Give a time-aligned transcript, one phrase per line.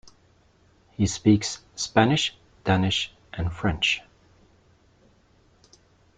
[0.93, 4.01] He speaks Spanish, Danish and French.